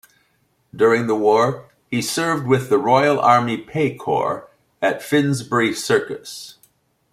[0.75, 4.49] During the war, he served with the Royal Army Pay Corps
[4.81, 6.57] at Finsbury Circus.